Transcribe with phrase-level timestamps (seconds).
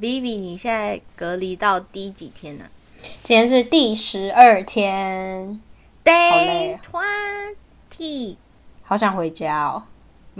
[0.00, 2.70] Vivi，你现在隔离到第几天呢、啊？
[3.24, 5.60] 今天是第十二天
[6.04, 6.78] ，Day
[7.98, 8.36] twenty，
[8.82, 9.82] 好想回家哦。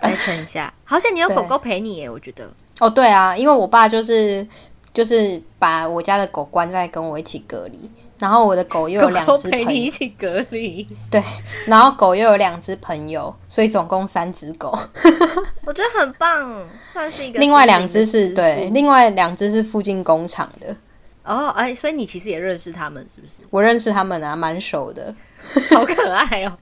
[0.00, 2.48] 再撑一下，好像你有狗狗陪你耶，我觉得。
[2.78, 4.46] 哦，对啊，因为我爸就是
[4.92, 7.90] 就是把我家的狗关在跟我一起隔离，
[8.22, 10.86] 然后我的狗又有两只朋友陪你一起隔离。
[11.10, 11.20] 对，
[11.66, 14.78] 然后狗又有两只朋友，所以总共三只狗。
[15.66, 17.40] 我觉得很棒，算是一个。
[17.40, 20.76] 另外两只是对，另外两只是附近工厂的。
[21.24, 23.32] 哦，哎，所以你其实也认识他们，是不是？
[23.50, 25.12] 我认识他们啊，蛮熟的。
[25.74, 26.56] 好可爱哦，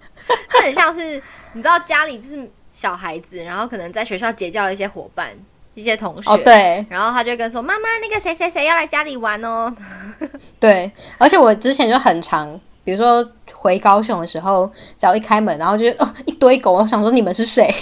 [0.48, 5.34] 这很像是你知道家里就是小孩子，然后可能在学校结交了一些伙伴、
[5.80, 9.74] 一些同学，哦对，然后他就跟说：“妈妈，那个谁谁谁要来家里玩哦。
[10.60, 17.66] ”对，而且我之前就很常，比如说回高雄的时候，只要一开门，然后就哦一堆狗，我想说你们是谁？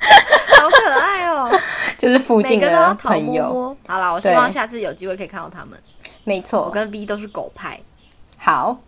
[0.00, 1.50] 好可爱哦，
[1.98, 3.52] 就是附近的朋友。
[3.52, 5.78] 摸摸好了，我希望下次有机会可以看到他们。
[6.24, 7.78] 没错，我跟 V 都是狗派。
[8.38, 8.78] 好，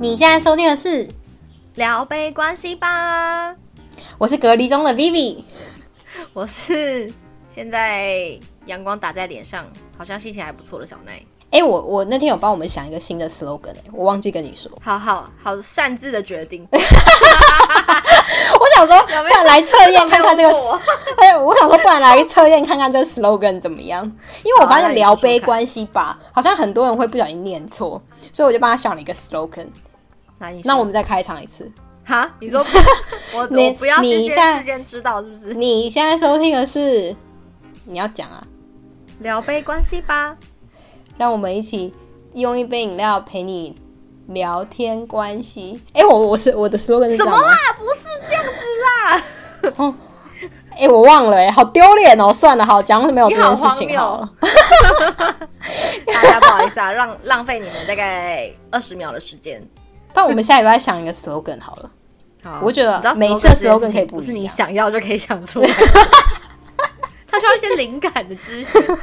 [0.00, 1.08] 你现在收听的是
[1.74, 3.52] 聊杯关系吧。
[4.16, 5.42] 我是隔离中的 Vivi，
[6.32, 7.12] 我是
[7.52, 9.66] 现在阳光打在脸上，
[9.98, 11.14] 好像心情还不错的小奈。
[11.50, 14.70] 哎、欸，我我那天有帮我们想一个新的 slogan，哎，我忘记跟你说。
[14.84, 16.64] 好好好，擅自的决定。
[16.70, 16.80] 我
[18.76, 20.50] 想说，不然来测验看看这个。
[21.18, 24.04] 哎，我想说，不然来测验看看这个 slogan 怎么样？
[24.44, 29.66] 因为我发现聊杯关系吧，好像很多人会不小心念错，所以我就帮他想了一个 slogan。
[30.64, 31.70] 那我们再开场一次。
[32.04, 32.30] 哈？
[32.38, 32.60] 你说
[33.34, 35.54] 我你我不要你现在先知道是不是？
[35.54, 37.16] 你现在收听的是
[37.84, 38.46] 你要讲啊？
[39.20, 40.36] 聊杯关系吧。
[41.16, 41.94] 让我们一起
[42.34, 43.74] 用一杯饮料陪你
[44.26, 45.80] 聊天关系。
[45.94, 47.56] 哎、欸，我我是我的 slogan 是什么啦？
[47.78, 48.50] 不是这样子
[48.84, 49.22] 啦。
[49.76, 49.94] 哦，
[50.72, 52.30] 哎、欸，我忘了，哎，好丢脸哦。
[52.34, 54.32] 算了，好，讲是没有这件事情好了。
[56.04, 59.66] 大家不好意思啊，浪浪费你们大概二十秒的时间。
[60.14, 61.90] 但我们下礼拜想一个 slogan 好了。
[62.42, 65.68] 好，我觉得每一次 slogan 可以不，不是你想要就可以想出来。
[67.26, 68.98] 他需要一些灵感的支持。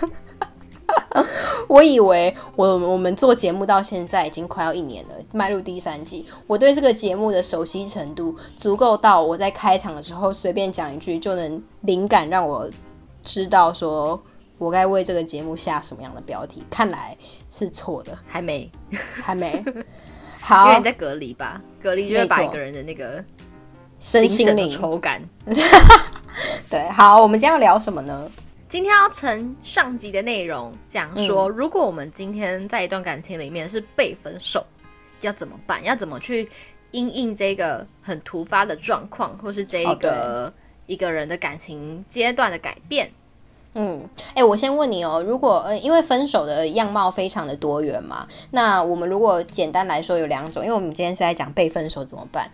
[1.68, 12.70] 我以为我我们做节目到现在已经快要一年了，迈入第三季，我对这个节目的熟悉程度足够到我在开场的时候随便讲一句就能灵感让我
[13.24, 14.22] 知道说
[14.58, 16.62] 我该为这个节目下什么样的标题。
[16.70, 17.18] 看来
[17.50, 18.70] 是错的，还没，
[19.24, 19.64] 还没。
[20.42, 21.62] 好，因为你在隔离吧？
[21.82, 23.24] 隔离就会把一个人的那个
[24.00, 25.22] 身心灵抽干。
[26.70, 28.30] 对，好，我们今天要聊什么呢？
[28.68, 34.66] 今天要承上集的内容，讲说如果我们今天在一段感情里面是被分手，
[35.22, 35.84] 要怎么办？
[35.84, 36.50] 要怎么去
[36.92, 40.52] 因应这个很突发的状况，或是这一个
[40.86, 43.12] 一个人的感情阶段的改变？
[43.74, 52.50] 嗯，哎、欸，我先问你哦，如果呃，因为分手的样貌非常的多元嘛，那我们如果简单来说有两种，因为我们今天是在讲被分手怎么办。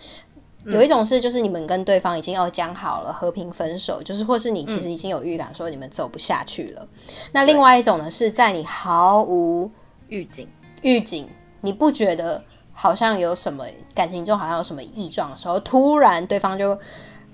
[0.65, 6.81] 有一种是，就是你们跟对方已经要讲好了和平分手，就是或是你其实已经有预感说你们走不下去了。
[6.83, 9.71] 嗯、那另外一种呢，是在你毫无
[10.09, 10.45] 预警、
[10.81, 11.29] 预警，
[11.61, 16.77] 你不觉得好像有什么感情中好像有什么异状的时候，突然对方就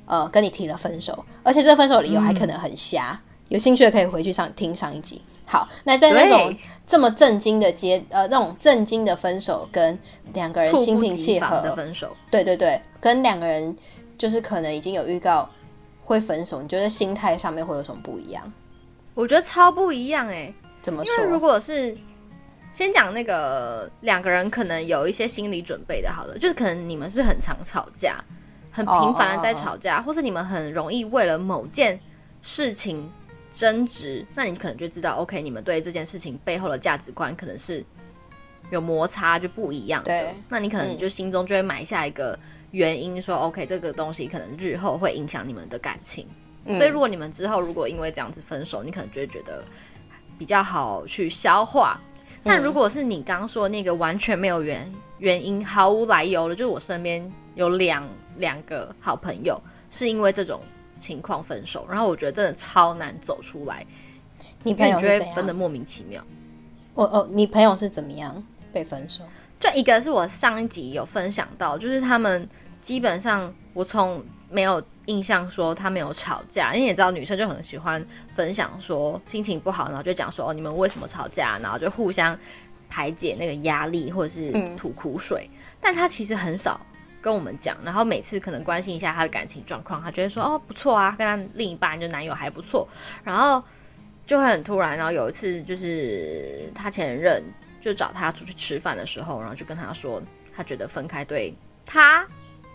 [0.05, 3.19] 呃跟你提了分手，而且这个分手理由还可能很瞎。
[3.19, 5.21] 嗯、有兴趣的可以回去上听上一集。
[5.45, 9.97] 好，那在那种这么震惊的结呃那种震惊的分手，跟
[10.33, 13.75] 两个人心平气和的分手，对对对，跟两个人
[14.17, 15.47] 就是可能已经有预告
[16.01, 18.51] 会分手，你觉得心态上面会有什么不一样？
[19.13, 21.13] 我觉得超不一样哎、欸，怎么说？
[21.13, 21.95] 因为如果是
[22.73, 28.15] 先讲那个两个人可能有一些心理准备的，好了，就是可能你们是很常吵架，
[28.71, 30.05] 很频繁的在吵架，oh, oh, oh, oh.
[30.07, 31.99] 或是你们很容易为了某件
[32.41, 33.07] 事情。
[33.53, 37.85] 争执，那你可能就知道，OK，你们对这件事情背后的价值观可能是
[38.71, 40.09] 有摩擦，就不一样的。
[40.09, 42.37] 对，那你可能就心中就会埋下一个
[42.71, 46.27] 原因，说、嗯、OK，这个东西可能日后会影响你们的感情。
[46.65, 49.63] 嗯、所以，如果你们之后如果因为这样子分手，你可能就会觉得
[50.39, 51.99] 比较好去消化。
[52.43, 58.03] 但如果是你刚刚说那个完全没有原原因、毫无来由的，就是我身边有两
[58.37, 59.61] 两个好朋友
[59.91, 60.59] 是因为这种。
[61.03, 63.85] 情况分手，然后我觉得真的超难走出来。
[64.63, 66.23] 你朋友觉得分的莫名其妙？
[66.93, 68.41] 我哦，你朋友是怎么样
[68.71, 69.25] 被分手？
[69.59, 72.47] 就一个是我上一集有分享到，就是他们
[72.81, 78.03] 基本上我从没有印象说他们有吵架，因为你也知道女生就很喜欢
[78.33, 82.37] 分享说心情不好，然后就讲说哦，你们为什么吵架，然后就互相
[82.89, 85.49] 排解那个压力或者是吐苦水。
[85.51, 86.79] 嗯但他其实很少
[87.23, 92.87] 跟我们讲，然后每次可能关心一下他的感情状况，他觉得说哦不错啊，跟他另一半就男友还不错，
[93.23, 93.63] 然后
[94.27, 97.41] 就会很突然，然后有一次就是他前任
[97.81, 100.21] 就找他出去吃饭的时候，然后就跟他说，
[100.55, 101.55] 他觉得分开对
[101.85, 102.27] 他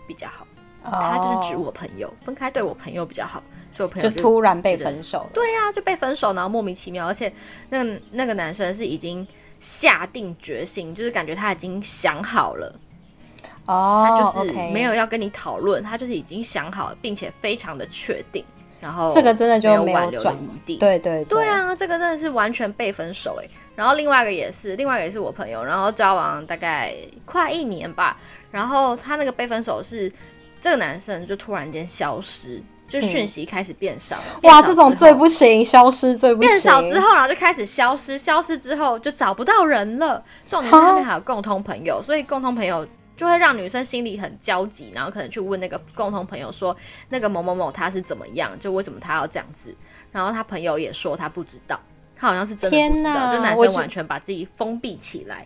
[0.07, 0.45] 比较好，
[0.83, 3.41] 他就是指我朋友，分开对我朋友比较好。
[3.71, 7.31] 就，就突然被分手了，对呀、啊，就被分手，然后莫名其妙，而且
[7.69, 9.25] 那个那个男生是已经
[9.61, 12.77] 下定决心，就是感觉他已经想好了，
[13.69, 18.43] 哦，他就是没有要跟你讨论，他就是已经想好了，并且非常的确定，
[18.81, 26.95] 然后这个真的就没有挽留的余地，对对对啊，这个真的是完全被分手哎，然后另外一个也是，另外一个也是我朋友，然后交往大概
[27.25, 28.17] 快一年吧，
[28.49, 30.11] 然后他那个被分手是
[30.59, 32.59] 这个男生就突然间消失。
[32.89, 36.49] 就讯息开始变少，嗯、哇，这种最不行，消失最不行。
[36.49, 40.19] 变少之后，然后就开始消失，消失之后就找不到人了。
[40.49, 42.83] 这种女生那边还有共同朋友，所以共同朋友
[43.19, 46.73] 就会让女生心里很焦急，然后可能去问那个共同朋友说，
[47.09, 49.75] 那个某某某他是怎么样，就为什么他要这样子。
[50.09, 51.77] 然后他朋友也说他不知道，
[52.15, 55.45] 他好像是真的不知道，就男生完全把自己封闭起来。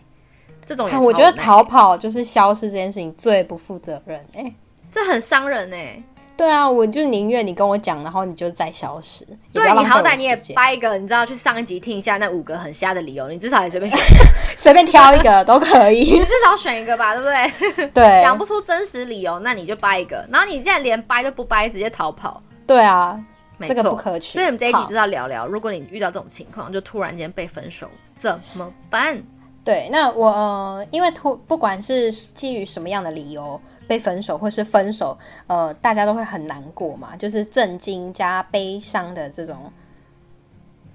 [0.64, 4.54] 这种也我觉得逃跑就是消失这件事情最不负责任哎、欸，
[4.92, 6.04] 这很伤人哎、欸。
[6.36, 9.24] 对啊，我就宁愿你跟我讲，然后你就再消失。
[9.52, 13.92] 对，你好歹你也掰一个，你知道去上一集听一下那五个很瞎的理由，你至少也随便，
[14.56, 16.18] 随便挑一个都可以。
[16.18, 17.28] 你至少选一个吧，对不
[17.76, 17.86] 对？
[17.94, 20.26] 对，讲不出真实理由，那你就掰一个。
[20.28, 22.42] 然后你现在连掰都不掰，直接逃跑。
[22.66, 23.16] 对啊，
[23.60, 24.32] 这个不可取。
[24.32, 27.88] 所以我们这一集就是要聊聊，如果你遇到这种情况，就突然间被分手
[28.20, 29.22] 怎么办？
[29.64, 33.60] 对，那我、呃、因为突不管是基于什么样的理由。
[33.86, 35.16] 被分手或是分手，
[35.46, 39.72] 呃，大家都会很难过嘛，就是震惊加悲伤的这种，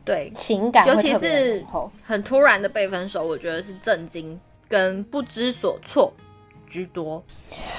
[0.03, 1.65] 对情感，尤其是
[2.03, 6.11] 很突然的被分手，我觉得是震惊跟不知所措
[6.69, 7.23] 居多。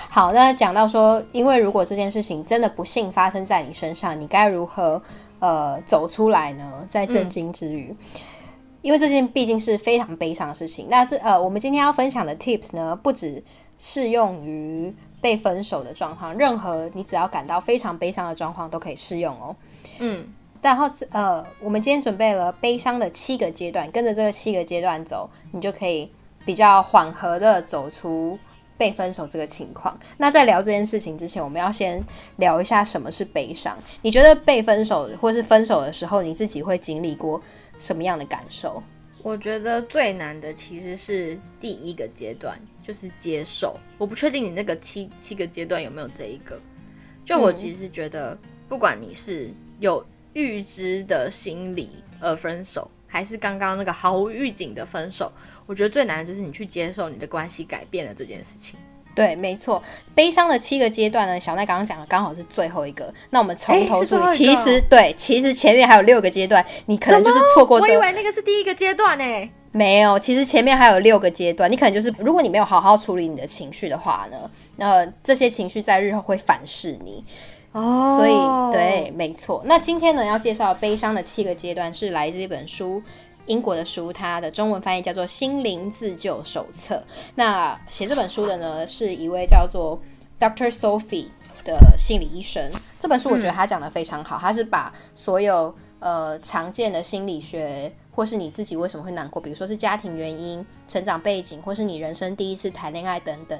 [0.08, 5.00] 好，那讲到说，因为如果这件事情真的不幸发生在你身上，你该如何
[5.38, 6.86] 呃走出来呢？
[6.88, 7.96] 在震惊之余，嗯、
[8.82, 10.86] 因为这件毕竟是非常悲伤的事情。
[10.90, 13.42] 那这呃，我们今天要分享的 tips 呢，不止。
[13.80, 19.56] 适用于被分手的状况，任何你只要感到非常悲伤的状况都可以适用哦。
[19.98, 20.24] 嗯，
[20.62, 26.10] 然后呃，我们今天准备了悲伤的七个阶段，跟着这个七个阶段走，你就可以
[26.44, 28.38] 比较缓和的走出
[28.78, 29.98] 被分手这个情况。
[30.16, 32.02] 那在聊这件事情之前，我们要先
[32.36, 33.76] 聊一下什么是悲伤。
[34.02, 37.40] 你觉得被分手或是分手的时候，你自己会经历过
[37.78, 38.82] 什么样的感受？
[39.22, 42.58] 我觉得最难的其实是第一个阶段。
[42.86, 46.60] 就是接受，我不确定你那个七七个阶段有没有这一个。
[47.24, 48.36] 就我其实觉得，
[48.68, 55.30] 不管你是有预知的心理而分手，还是刚刚那个毫无预警的分手，
[55.66, 58.78] 我觉得最难的就是你去接受你的关系改变了这件事情。
[59.14, 59.82] 对，没错。
[60.14, 63.12] 悲伤的七个阶段呢，小奈刚刚讲的刚好是最后一个。
[63.28, 67.80] 那我们从头说，欸，其实对，其实前面还有六个阶段，你可能就是错过。
[67.80, 69.50] 我以为那个是第一个阶段呢。
[69.72, 77.24] 没有，其实前面还有六个阶段，你可能就是，如果你没有好好处理你的情绪的话呢，那这些情绪在日后会反噬你。
[77.72, 79.62] 哦，所以对，没错。
[79.64, 83.00] 那今天呢，要介绍悲伤的七个阶段，是来自一本书，
[83.46, 86.96] 英国的书，它的中文翻译叫做《心灵自救手册》。
[87.36, 89.96] 那写这本书的呢，是一位叫做
[90.40, 90.68] Dr.
[90.68, 91.28] Sophie
[91.62, 92.68] 的心理医生。
[92.98, 97.92] 这本书我觉得他讲得非常好，他是把所有呃常见的心理学。
[98.12, 99.40] 或是你自己为什么会难过？
[99.40, 103.58] 比如说是家庭原因、成长背景，或是你人生第一次谈恋爱等等。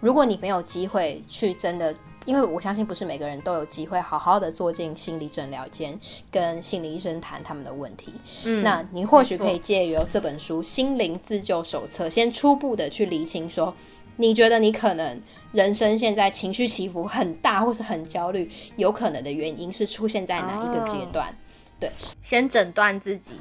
[0.00, 1.94] 如果你没有机会去真的，
[2.24, 5.98] 因为我相信不是每个人都有机会好好的坐进心理诊疗间，
[6.30, 8.14] 跟心理医生谈他们的问题。
[8.44, 13.74] 嗯，那你或许可以借由这本书《心灵自救手册》，先初步的去厘清说，
[14.16, 15.20] 你觉得你可能
[15.52, 21.34] 人生现在情绪起伏很大，或是很焦虑，有可能的原因是出现在哪一个阶段？
[21.74, 23.32] 哦，对，先诊断自己。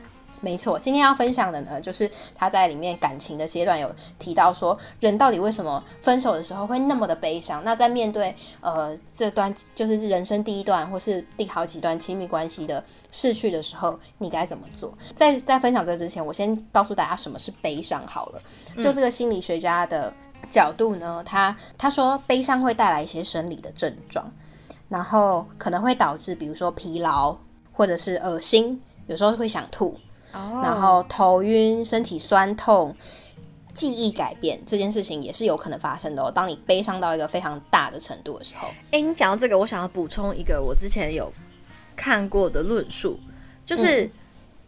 [0.41, 7.63] 没错，今天要分享的呢，就是他在里面感情的阶段有提到说，人到底为什么分手的时候会那么的悲伤？
[7.63, 14.93] 那在面对呃这段就是人生第一段或是第好几段亲密关系的逝去的时候，你该怎么做？
[15.15, 18.41] 在在分享这之前，我先告诉大家什么是悲伤好了。
[18.75, 20.13] 就这个心理学家的
[20.51, 24.29] 角度呢，他他说悲伤会带来一些生理的症状，
[24.89, 27.37] 然后可能会导致比如说疲劳
[27.73, 29.99] 或者是恶心，有时候会想吐。
[30.31, 30.65] Oh.
[30.65, 32.95] 然后头晕、身体酸痛、
[33.75, 36.31] 记忆改变这件事情也是有可能发生的哦。
[36.31, 41.31] 当你悲伤到一个非常大的程度的时候，哎，你讲到这个，我想要补充一个我之前有
[41.95, 43.19] 看过的论述，
[43.63, 44.09] 就是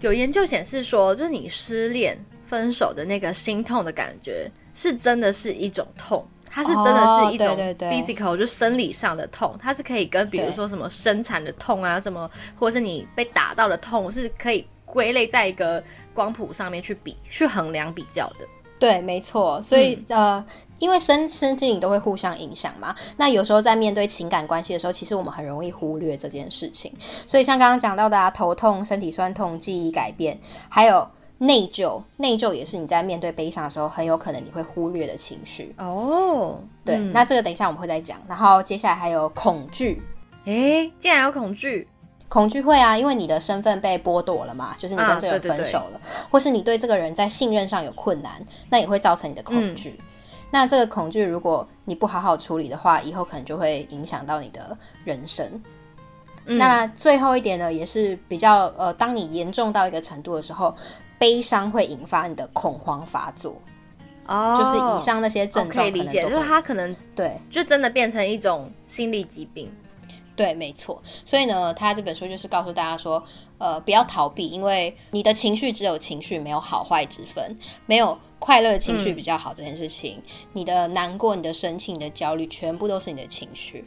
[0.02, 6.24] 有研究显示说，就是你失恋分手的那个心痛的感觉，是真的是一种痛，
[6.56, 15.84] 它是真的是一种哦、对对对 physical 就生理上的痛，它是可以跟比如说什么生产的痛啊，什么或者是你被打到的痛，是可以归类在一个
[16.14, 18.48] 光谱上面去比去衡量比较的。
[18.80, 19.62] 对，没错。
[19.62, 20.46] 所以、嗯、呃，
[20.80, 26.90] 因为身身心灵都会互相影响嘛，那有时候在面对情感关系的时候，其实我们很容易忽略这件事情。
[27.28, 31.06] 所以像刚刚讲到的啊，头痛、身体酸痛、记忆改变，还有。
[31.38, 36.62] 内疚，内疚也是你在面对悲伤的时候，很有可能你会忽略的情绪哦。
[36.86, 38.18] 对、嗯，那这个等一下我们会再讲。
[38.28, 40.02] 然后接下来还有恐惧，
[40.46, 41.86] 诶，竟然有恐惧，
[42.30, 50.06] 恐惧会啊，因为你的身份被剥夺了嘛，就是你跟这个人分手了，啊、对对对，或是你对这个人在信任上有困难，那也会造成你的恐惧、嗯。
[50.52, 55.62] 那这个恐惧如果你不好好处理的话，以后可能就会影响到你的人生。
[56.46, 60.74] 嗯、那最后一点呢，也是比较呃，当你严重到一个程度的时候。
[61.18, 63.62] 悲伤会引发你的恐慌发作，
[64.28, 69.72] 哦、oh,，就是以上那些症状可以理解，就是他可能对，就真的变成一种心理疾病，
[70.36, 71.02] 对，没错。
[71.24, 73.24] 所以呢，他这本书就是告诉大家说，
[73.58, 83.86] 呃，不要逃避，因为你的情绪只有情绪，没有好坏之分，没有快乐的情绪比较好这件事情、嗯，你的难过、你的生气、你的焦虑，全部都是你的情绪，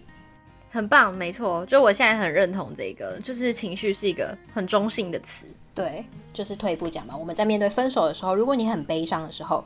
[0.71, 1.67] 很棒，没错。
[1.67, 5.45] 就我现在很认同这个，就是情绪是一个很中性的词。
[5.79, 7.17] 对，就是退一步讲嘛。
[7.17, 9.65] 我们在面对分手的时候，如果你很悲伤的时候，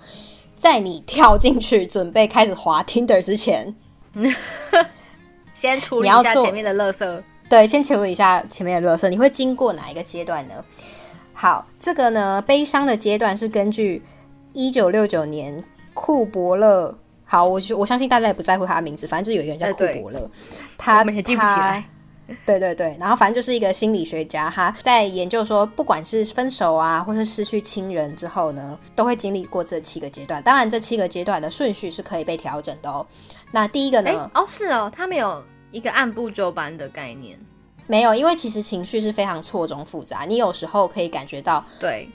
[0.59, 3.75] 在你跳进去准备开始滑 Tinder 之前，
[5.55, 7.23] 先处理一下前面的垃圾。
[7.49, 9.09] 对，先处理一下前面的垃圾。
[9.09, 10.55] 你会经过哪一个阶段呢？
[11.33, 14.03] 好，这个呢，悲伤的阶段是根据
[14.53, 15.65] 一九六九年
[15.95, 16.95] 库伯勒。
[17.25, 20.31] 好，我我相信大家也不在乎他的名字，反正就有一个人叫库伯勒，
[20.77, 21.83] 他也记不起来。
[22.45, 30.43] 对对对，然后反正就是一个心理学家，他在研究说，不管是分手啊，或是失去亲人之后呢，都会经历过这七个阶段。
[30.43, 33.07] 当然，这七个阶段的顺序是可以被调整的哦。
[33.51, 34.31] 那第一个呢？
[34.35, 37.39] 哦，是哦，他没有一个按部就班的概念，
[37.87, 40.25] 没有，因为其实情绪是非常错综复杂。
[40.25, 42.09] 你有时候可以感觉到，对，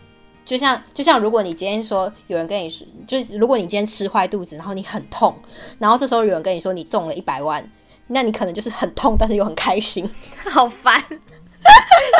[0.43, 5.35] 就像就像如果你今天说有人跟你说，就如果你今天吃坏肚子，然后你很痛，
[5.79, 7.67] 然后这时候有人跟你说你中了一百万。
[8.07, 10.09] 那你可能就是很痛，但是又很开心，
[10.49, 11.03] 好烦！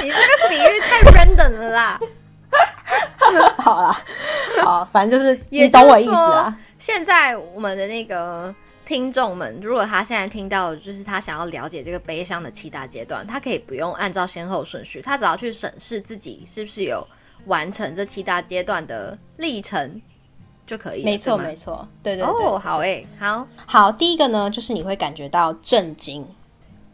[0.03, 1.99] 你这个比喻太 random 了啦。
[3.57, 3.97] 好啦，
[4.63, 6.57] 好，反正就是你懂我意思啊。
[6.79, 8.53] 现在我们的那个
[8.85, 17.05] 听众们，如果他现在听到，就是他想要了解这个悲伤的七大阶段，他可以不用按照先后顺序，他只要去审视自己是不是有
[17.45, 20.01] 完成这七大阶段的历程。
[20.67, 26.27] 就可以，没错没错，对对对，哦，好诶、欸，好好，第一个呢，就是你会感觉到震惊，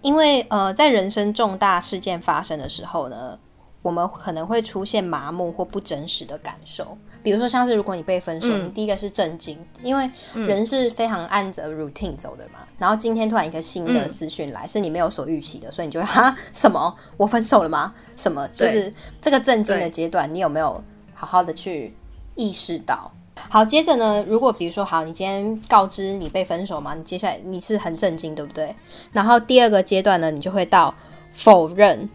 [0.02, 3.38] 因为呃，在人生重大事件发生的时候呢，
[3.82, 16.96] 我们可能会出现麻木或不真实的感受，比如说像是如果你被分手，嗯、你第一个是震惊，因为人是非常按着 routine 走的嘛，嗯、然后今天突然一个新的资讯来、嗯，是你没有所预期的，所以你就会哈什么？
[17.18, 17.94] 我分手了吗？
[18.16, 18.48] 什么？
[18.50, 20.84] 就是这个震惊的阶段，你有没有
[21.16, 21.96] 好好的去
[22.36, 23.12] 意识到？
[23.50, 28.76] 好，接着呢，如果比如说，好，你今天告知你被分手嘛，你接下来你是很震惊，对不对？
[29.12, 30.94] 然后第二个阶段呢，你就会到
[31.32, 32.10] 否认，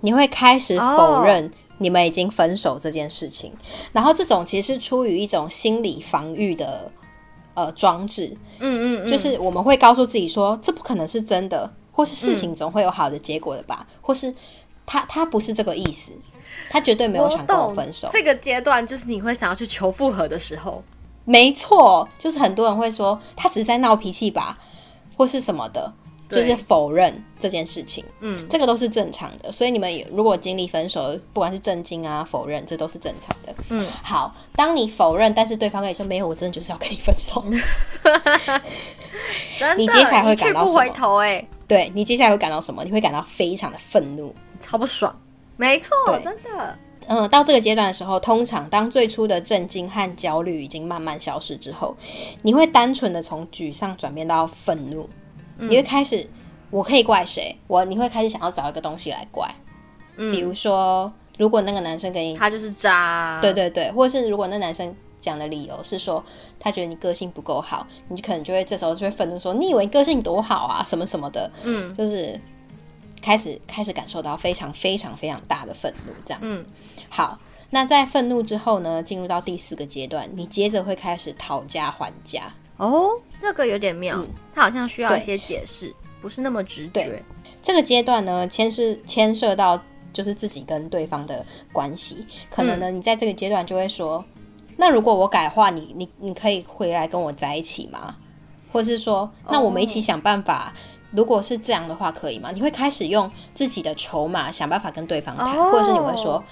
[0.00, 3.50] 你会开始否认你们已经分手这件事情。
[3.50, 3.60] Oh.
[3.92, 6.90] 然后这种其实是出于一种心理防御的
[7.54, 14.32] 呃装置，嗯，嗯嗯，就是我们会告诉自己说，这不可能是真的，或是事情总会有好的结果的吧，嗯、或是
[14.86, 16.12] 他他不是这个意思。
[16.70, 18.08] 他绝对没有想跟我分手。
[18.12, 20.82] 这个阶段就是你会想要去求复合的时候。
[21.24, 24.56] 没错，就是很多人会说他只是在闹脾气吧，
[25.14, 25.92] 或是什么的，
[26.30, 28.02] 就是否认这件事情。
[28.20, 29.52] 嗯，这个都是正常的。
[29.52, 33.54] 所以你们如果经历分手，不管是震惊啊、否认，这都是正常的。
[33.68, 37.44] 嗯，好，当你否认，但是对方跟你说没有，我真的就是要跟你分手。
[39.76, 40.80] 你接下来会感到什么？
[40.80, 42.82] 回头哎，对，你接下来会感到什么？
[42.84, 45.14] 你会感到非常的愤怒，超不爽。
[45.58, 45.90] 没错，
[46.24, 46.78] 真的。
[47.08, 51.96] 嗯，到这个阶段的时候，通常当最初的震惊和焦虑已经慢慢消失之后，
[52.42, 55.08] 你会单纯的从沮丧转变到愤怒，
[55.56, 55.70] 嗯。
[55.70, 56.28] 你会开始，
[56.70, 57.56] 我可以怪谁？
[57.66, 59.48] 我你会开始想要找一个东西来怪。
[60.16, 63.38] 嗯，比如说，如果那个男生给你，他就是渣。
[63.40, 66.22] 对对对，或者是如果那男生讲的理由是说
[66.60, 70.84] 他觉得你个性不够好，你可能就会这时候就会愤怒说，你以为你个性多好啊？
[70.86, 71.50] 什么什么的。
[71.64, 72.38] 嗯，就是。
[73.20, 76.46] 开始开始感受到非常非常非常大的愤怒，这样子。
[76.46, 76.64] 嗯，
[77.08, 77.38] 好，
[77.70, 82.52] 那在愤怒之后呢，进入到第四个阶段，你接着会开始讨价还价。
[82.76, 83.10] 哦，
[83.42, 87.22] 这个有点妙，嗯，它好像需要一些解释，不是那么直觉。
[87.62, 89.80] 这个阶段呢，牵涉牵涉到
[90.12, 94.24] 就是自己跟对方的关系，可能呢，嗯，你在这个阶段就会说，
[94.76, 98.16] 那如果我改话，你你你可以回来跟我在一起吗？
[98.70, 100.72] 或者是说，那我们一起想办法。
[100.74, 100.97] Oh.
[101.10, 102.50] 如果是这样的话，可以吗？
[102.52, 105.72] 你会开始用自己的筹码想办法跟对方谈，oh.
[105.72, 106.42] 或者是你会说，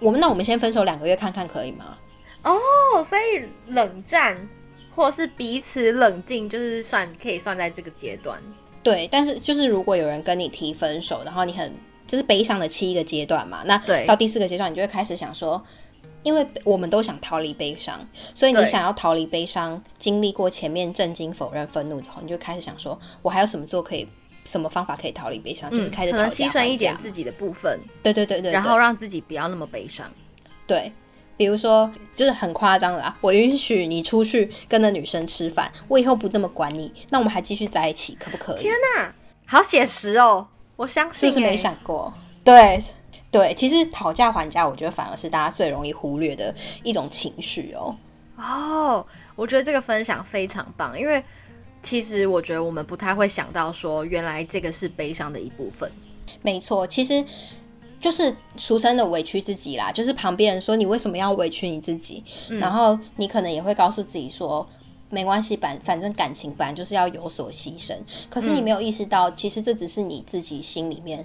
[0.00, 1.96] 我们那我们先分手两个月看看，可以吗？
[2.42, 2.56] 哦
[2.94, 4.36] ，oh, 所以冷战
[4.94, 8.38] 或是彼此冷静，就是算可以算在这个阶段。
[8.82, 11.72] 对，但是就是如果有人跟你提分手，然后你很
[12.08, 15.62] 这是悲伤的七个阶段嘛，那到第四个阶段，你就会开始想说，
[16.22, 17.98] 因为我们都想逃离悲伤，
[18.34, 24.06] 所以你想要逃离悲伤，经历过前面震惊、否认、愤怒之后，你就开始想说，我还有什么做可以，
[24.44, 25.70] 什么方法可以逃离悲伤？
[25.70, 30.10] 嗯、就是开始可能牺牲一点自己的部分，对对对对，对，然后让自己不要那么悲伤。
[30.66, 30.92] 对，
[31.36, 38.62] 比如说就是很夸张的啦，我允许你出去跟那女生吃饭，我以后不那么管你，那我们还继续在一起，可不可以？
[38.62, 39.14] 天哪，
[39.46, 40.46] 好写实哦！
[40.76, 42.12] 我相信、欸，就是没想过，
[42.44, 42.82] 对。
[43.30, 47.94] 对，其实讨价还价，我觉得反而是大家最容易忽略的一种情绪哦。
[48.36, 49.06] 哦，
[49.36, 51.22] 我觉得这个分享非常棒，因为
[51.80, 55.88] 其实我觉得我们不太会想到说，原来这个是悲伤的一部分。
[56.42, 57.24] 没错，其实
[58.00, 64.66] 就是俗称的委屈自己啦，就是旁边人说你为什么要委屈你自己，嗯、然后你可能也会告诉自己说，
[65.08, 67.94] 没关系，反反正感情本来就是要有所牺牲。
[68.28, 71.24] 可是你没有意识到，嗯、其实这只是你自己心里面。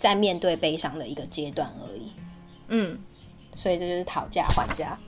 [0.00, 2.10] 在面对悲伤的一个阶段而已，
[2.68, 2.98] 嗯，
[3.52, 4.98] 所以这就是讨价还价。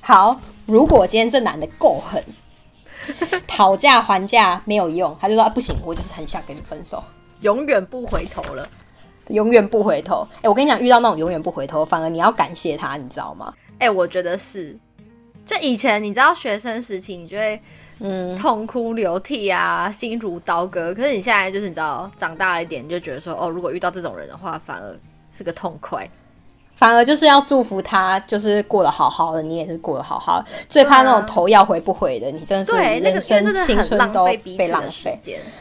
[0.00, 2.20] 好，如果今天这男的够狠，
[3.46, 7.00] 讨价还价没有用，他就说啊不行，我就是很想跟你分手，
[7.42, 8.68] 永远不回头了，
[9.28, 10.26] 永远不回头。
[10.38, 13.54] 哎、欸，我跟你讲，遇到那种永远不回头，反而你要感谢他，你知道吗？
[13.78, 14.76] 哎、欸，我觉得是，
[15.46, 17.62] 就以前你知道学生时期，你就会。
[18.00, 20.94] 嗯，痛哭流涕啊，心如刀割。
[20.94, 24.96] 可是你现在就是你知道，长大了一点，你就觉得说，哦，如果遇到这种人的话，反而
[25.36, 26.08] 是个痛快，
[26.76, 30.46] 反而就是要祝福他，就是过得好好的，你也是过得好好的。
[30.66, 34.24] 最怕那种头要回不回的，你真的是人生青春都
[34.56, 35.20] 被浪费。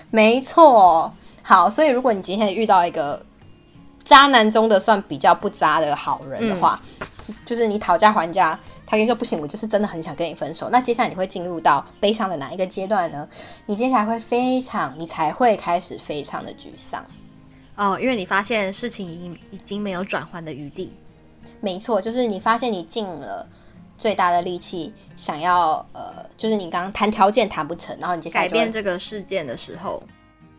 [0.09, 1.11] 没错，
[1.43, 3.21] 好，所以如果你今天遇到一个
[4.05, 7.07] 渣男中的算比较不渣的好人的话，嗯、
[7.45, 8.59] 就是你讨价还价。
[8.85, 10.67] 他跟你说不行，我就是真的很想跟你分手。
[10.71, 13.29] 那接下来你会进入到悲伤的哪一个阶段呢？
[13.67, 17.05] 你接下来会非常，你才会开始非常的沮丧
[17.75, 20.91] 哦，因为你发现事情已经已经没有转换的余地。
[21.61, 23.47] 没错，就是你发现你尽了
[23.95, 30.01] 最大的力气，想要呃，就是你刚刚谈条件谈不成，然后你接下来改变这个事件的时候，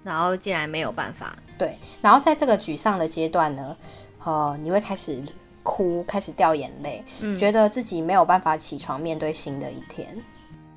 [0.05, 1.35] 然后竟然没有办法。
[1.59, 3.77] 对，然后在这个沮丧的阶段呢，
[4.23, 5.21] 呃，你会开始。
[5.63, 10.07] 哭，开始掉眼泪，嗯，觉得自己没有办法起床面对新的一天，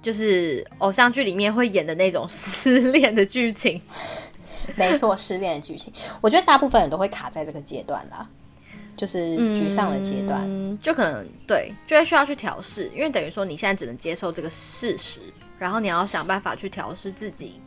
[0.01, 3.81] 就是偶像剧里面会演的那种失恋的剧情。
[4.75, 5.91] 没错，失恋的剧情，
[6.21, 8.27] 我觉得大部分人都会卡在这个阶段啦，
[8.95, 15.19] 就是沮丧的阶段，嗯，就可能对，就会需要去调试，因为等于说你现在只能接受这个事实，
[15.59, 17.59] 然后你要想办法去调试自己，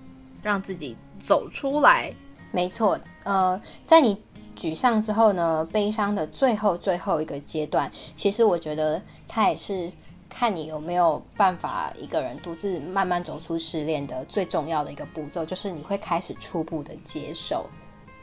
[0.43, 2.13] 让自己走出来。
[2.51, 4.17] 没错，呃，在你。
[4.57, 9.91] 沮丧之后呢，悲伤的最后最后一个阶段，其实我觉得它也是
[10.29, 17.67] 看你有没有办法一个人独自慢慢走出失恋的最重要的一个步骤，就是你会开始初步的接受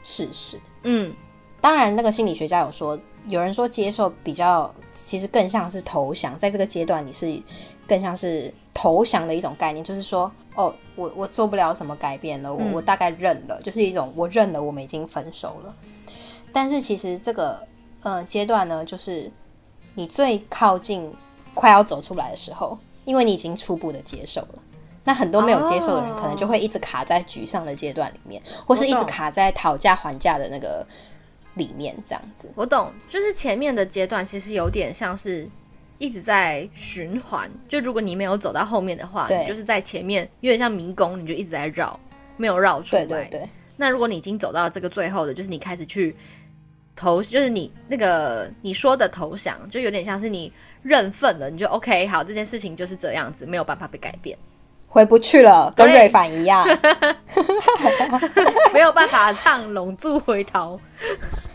[0.02, 0.60] 事实。
[0.82, 1.14] 嗯，
[1.60, 7.40] 当然，那个心理学家有说，有人说接受比较其实更像是投降，在这个阶段你是
[7.88, 15.74] 更像是投降的一种概念，就是说，哦，我我做不了什么改变了，我我大概认了，就是一种我认了，我们已经分手了。
[16.54, 17.66] 但是其实这个
[18.02, 19.30] 呃阶段呢，就是
[19.94, 21.12] 你最靠近
[21.52, 24.54] 快要走出来的时候，因为你已经初步的接受了。
[25.02, 30.86] 那很多没有接受的人，可能就会一直卡在沮丧的阶段里面，或是一直卡在讨价还价的那个
[31.54, 32.48] 里面，这样子。
[32.54, 35.46] 我懂，就是前面的阶段其实有点像是
[35.98, 37.50] 一直在循环。
[37.68, 41.98] 就如果你没有走到后面的话，你就是在前面有点像迷宫，你就一直在绕，
[42.36, 43.04] 没有绕出来。
[43.04, 43.48] 对对对。
[43.76, 46.16] 那如果你已经走到这个最后的，就是你开始去。
[46.96, 50.52] 投就是你那个你说的投降，就有点像是你
[50.82, 54.36] 认份了，你就 OK 好，这件事情就是这样子，没有办法被改变，
[54.88, 56.66] 回不去了，跟瑞凡一样，
[58.72, 60.80] 没有办法唱龙柱回头。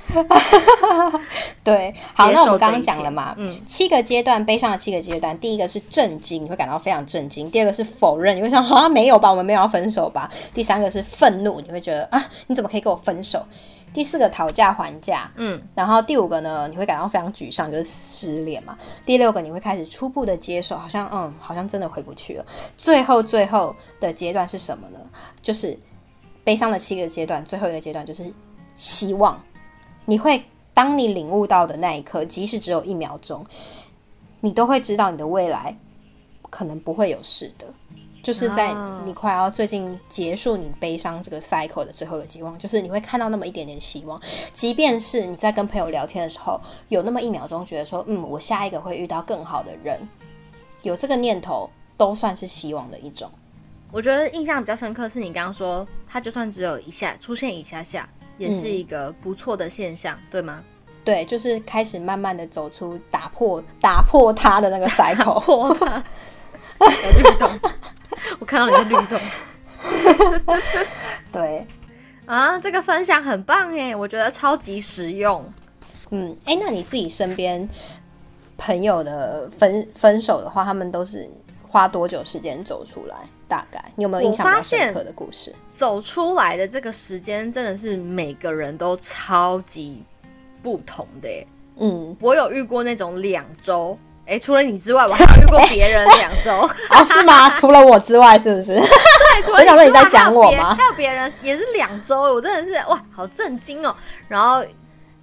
[1.63, 13.45] 对，好，那我们刚刚讲了嘛，嗯，七个阶段，悲伤的七个阶段，第一个是震惊，你会感到非常震惊；第二个是否认，你会想好像没有吧，我们没有要分手吧；第三个是愤怒，你会觉得啊，你怎么可以跟我分手？
[13.93, 18.77] 第四个讨价还价，嗯，然后第五个呢，你会感到非常沮丧，就是失恋嘛。
[19.05, 22.45] 第六个你会开始初步的接受，好像嗯，好像真的回不去了。
[22.77, 24.99] 最后最后的阶段是什么呢？
[25.41, 25.77] 就是
[26.43, 28.31] 悲伤的七个阶段，最后一个阶段就是
[28.75, 29.41] 希望。
[30.05, 33.45] 你会当你领悟到的那一刻，即使只有一秒钟，
[34.39, 35.75] 你都会知道你的未来
[36.49, 37.67] 可能不会有事的。
[38.21, 44.19] 就是在你快要最近结束你悲伤这个 cycle 的最后一个希望，就是你会看到那么一点点希望，
[44.53, 49.99] 即便是你在跟朋友聊天的时候，有那么一秒钟觉得说，嗯，我下一个会遇到更好的人，
[50.81, 53.29] 有这个念头都算是希望的一种。
[53.91, 60.63] 我觉得印象比较深刻是你刚刚说，他就算只有一下出现一下下，也是一个不错的现象，嗯、对吗？
[61.03, 66.03] 对，就是开始慢慢的走出打破打破他的那个 cycle，
[68.39, 69.19] 我看到你的律动。
[71.31, 71.65] 对
[72.25, 75.43] 啊，这个分享很棒哎，我觉得超级实用。
[76.11, 77.67] 嗯，哎，那你自己身边
[78.57, 81.29] 朋友的分分手的话，他们都是
[81.67, 83.15] 花多久时间走出来？
[83.47, 85.51] 大概你有没有印象比较深刻的故事？
[85.75, 90.03] 走出来的这个时间真的是每个人都超级
[90.61, 91.47] 不同的耶。
[91.77, 93.97] 嗯，我有遇过那种两周，
[94.29, 96.51] 哎，除了你之外，我 还有遇过别人两周。
[96.91, 97.49] 哦，是吗？
[97.55, 98.73] 除了我之外，是不是？
[99.51, 100.75] 我想说你在讲我吗？
[100.75, 103.95] 还有别人也是两周，我真的是哇，好震惊哦。
[104.27, 104.61] 然后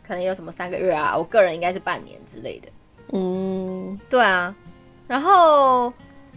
[0.07, 2.69] 可能有什么三个月啊，我个人应该是半年之类的。
[3.12, 4.55] 嗯，对啊，
[5.07, 5.92] 然后。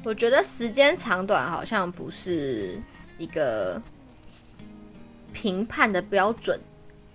[0.05, 2.82] 我觉得时间长短好像不是
[3.17, 3.79] 一个
[5.34, 6.58] 评判的标准。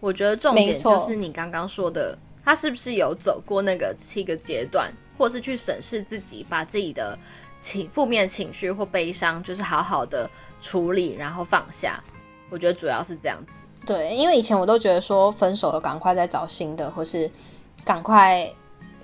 [0.01, 2.15] 我觉得重点就是你刚刚说的，
[2.45, 7.19] 他是不是有走过那个七个阶段，或是去审视自己，把自己的
[7.61, 10.29] 情负面情绪或悲伤，就是好好的
[10.61, 12.03] 处理，然后放下。
[12.51, 13.53] 我觉得主要是这样子。
[13.87, 17.31] 对，因为以前我都觉得说分手了，赶快再找新的，或是
[17.85, 18.51] 赶快。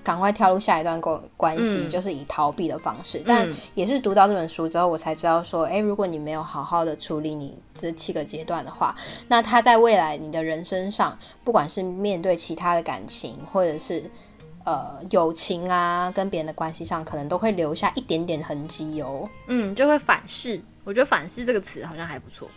[0.03, 3.18] 赶快跳入下一段关关系，嗯、就是以逃避的方式。
[3.18, 8.96] 嗯、但也是读到这本书之后，我才知道说，哎、欸，如果你没有好好的处理你这七个阶段的话，
[9.29, 14.11] 那他在未来你的人生上，不管是面对其他的感情，或者是
[14.64, 19.29] 呃友情啊，跟别人的关系上，可能都会留下一点点痕迹哦。
[19.46, 20.61] 嗯，就会反噬。
[20.85, 22.49] 我觉得“反噬”这个词好像还不错。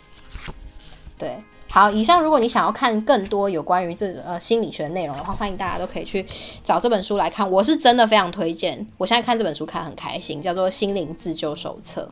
[1.17, 1.37] 对。
[1.69, 6.23] 好，以上如果你想要看更多有关于这呃心理学内容的话，欢迎大家都可以去
[6.63, 7.49] 找这本书来看。
[7.49, 12.07] 我是真的非常推荐，我现在看这本书看很开心，叫做《心灵自救手册》。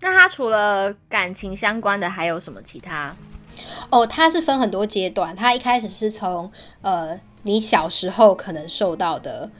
[0.00, 3.14] 那它除了感情相关的，还有什么其他？
[3.90, 5.34] 哦，它是分很多阶段。
[5.34, 9.50] 它一开始是从呃你小时候可能受到的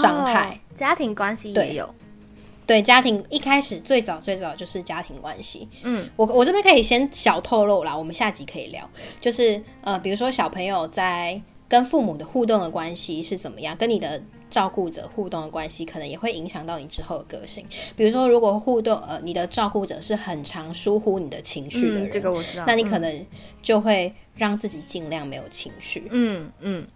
[0.00, 1.94] 伤害，哦，家庭关系也有。
[2.64, 5.68] 对，家庭一开始最早最早就是家庭关系。
[5.82, 8.88] 嗯，我我这边可以先小透露啦，我们下集可以聊。
[9.20, 17.66] 就是呃，比如说小朋友在跟父母的互动的关系是怎么样，跟你的照顾者互动的关系，可能也会影响到你之后的个性。
[17.96, 23.26] 比如说，如果互动呃，你的照顾者是很常疏忽你的情绪的人，嗯，这个我知道，那你可能
[23.62, 26.06] 就会让自己尽量没有情绪。
[26.10, 26.86] 嗯嗯，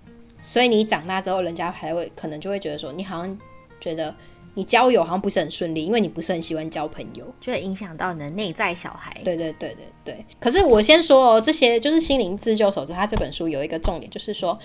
[0.40, 3.38] 所以你长大之后，人家还会可能就会觉得说，你好像
[3.80, 4.14] 觉得。
[4.58, 9.14] 你交友好像不是很顺利，因为你不是很喜欢交朋友，就会影响到你的内在小孩。
[9.22, 10.24] 对对对对对。
[10.40, 12.94] 可是我先说哦，这些就是心灵自救手册。
[12.94, 14.58] 它这本书有一个重点，就是说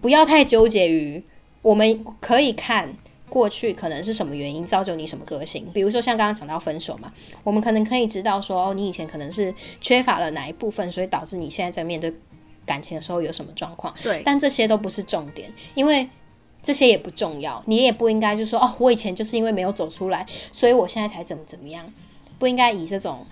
[0.00, 1.22] 不要太纠结于，
[1.64, 2.88] 我们可以看
[3.28, 5.66] 过去可能是什么原因造就你什么个性。
[5.74, 12.14] 比如说像刚刚讲到分手嘛，我们可能可以知道说，哦，你以前可能是缺乏了哪一部分，所以导致你现在在面对
[12.64, 13.92] 感情的时候有什么状况。
[14.02, 16.08] 对，但这些都不是重点，因为。
[16.66, 21.84] 这些也不重要，你也不应该就说哦，我以前就是因为没有走出来，所以我现在才怎么怎么样，
[22.38, 23.26] 不应该以这种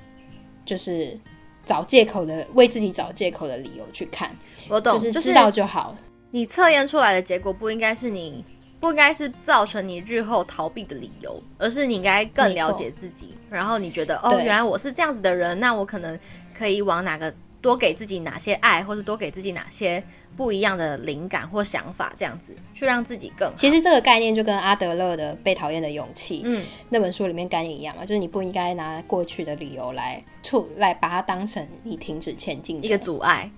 [0.66, 1.18] 就是
[1.64, 4.36] 找借口的为自己找借口的理由去看。
[4.68, 5.96] 我懂，就是知道就好。
[6.32, 8.44] 你测验出来的结果不应该是你
[8.80, 13.34] 不应该是造成你日后逃避的理由，而是你应该更了解自己。
[13.48, 16.18] 然后你觉得哦，原来我是这样子的人，那我可能
[16.52, 20.02] 可以往哪个多给自己哪些爱，或者多给自己哪些。
[20.34, 23.54] 不一样的灵感或想法，这样子去让自己更好。
[23.54, 33.50] 其实这个概念就跟阿德勒的《被讨厌的勇气》嗯那本书里面概念一样嘛，就是你不应该拿过去的理由来处来把它当成你停止前进的一个阻碍。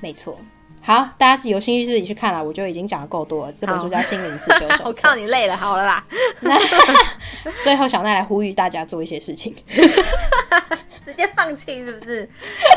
[0.00, 0.36] 没错。
[0.84, 3.52] 好，大家有兴趣自己去看了，我就已经讲的够多了。
[3.52, 4.84] 这本书叫《心灵自救手册》。
[4.88, 6.04] 我靠，你累了，好了啦。
[6.40, 6.58] 那
[7.62, 9.54] 最后小奈来呼吁大家做一些事情。
[11.04, 12.28] 直接放弃是不是？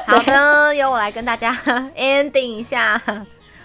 [0.06, 1.52] 好的，由我来跟大家
[1.98, 3.02] ending 一下。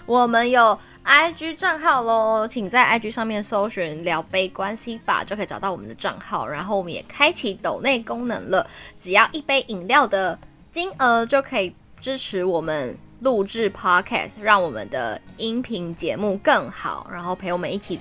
[0.07, 6.47] 我们有 IG 账号喽，请在 IG 上面搜寻“聊杯关系法”就可以找到我们的账号。
[6.47, 8.65] 然后我们也开启抖内功能了，
[8.97, 10.37] 只要一杯饮料的
[10.71, 17.99] 金额就可以支持我们录制 Podcast，让我们的音频节目更好，然后陪我们一起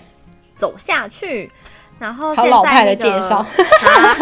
[0.54, 1.50] 走下去。
[1.98, 3.46] 然后现在、那个、好老派的介绍 啊，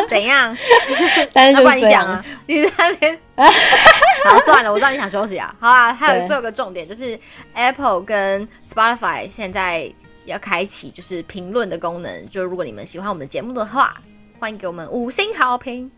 [0.08, 0.56] 怎样？
[1.32, 3.18] 但是就这样，你讲啊，你在那边。
[3.36, 5.54] 好，算了，我知道你想休息啊。
[5.60, 7.16] 好啦，还有最后一个重点就是
[7.54, 9.88] Apple 跟 Spotify 现在
[10.24, 13.94] 要开启就是评论的功能，就如果你们喜欢我们的节目的话，
[14.40, 15.88] 欢迎给我们五星好评。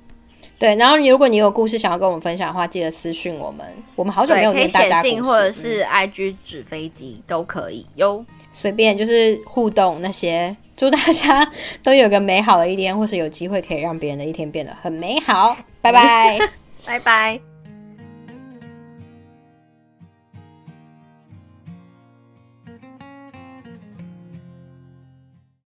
[0.61, 3.67] 对，然后如果你有故事想要跟我们分享的话，记得私信我们。
[3.97, 10.55] 我们好久没有念大家信或者是 IG 纸飞机、嗯、都可以哟，随便就是互动那些。
[10.77, 11.51] 祝大家
[11.83, 15.57] 都有个美好的一天，或是有机会可以让别人的一天变得很美好。
[15.81, 16.39] 拜拜，
[16.85, 17.50] 拜拜。